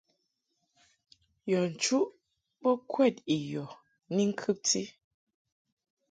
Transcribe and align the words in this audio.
Yɔ 1.51 1.59
nchuʼ 1.71 2.05
bo 2.61 2.71
kwɛd 2.91 3.15
i 3.35 3.37
yɔ 3.51 3.65
ni 4.13 4.23
ŋkɨbti. 4.31 4.81